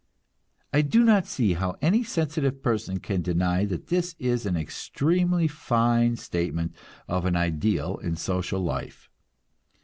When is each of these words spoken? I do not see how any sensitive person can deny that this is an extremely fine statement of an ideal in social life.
I 0.73 0.81
do 0.81 1.03
not 1.03 1.27
see 1.27 1.53
how 1.53 1.75
any 1.79 2.03
sensitive 2.03 2.63
person 2.63 2.99
can 3.01 3.21
deny 3.21 3.65
that 3.65 3.89
this 3.89 4.15
is 4.17 4.47
an 4.47 4.57
extremely 4.57 5.47
fine 5.47 6.15
statement 6.15 6.73
of 7.07 7.23
an 7.25 7.35
ideal 7.35 7.97
in 7.97 8.15
social 8.15 8.61
life. 8.61 9.11